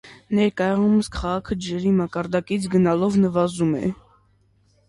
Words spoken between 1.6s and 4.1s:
ջրի մակարդակից գնալով նվազում է։